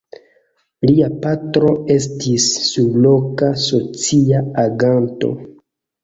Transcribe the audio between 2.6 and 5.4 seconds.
surloka socia aganto.